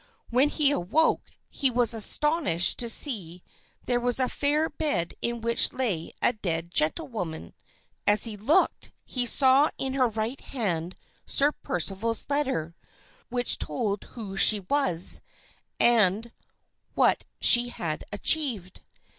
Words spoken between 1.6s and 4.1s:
was astonished to see there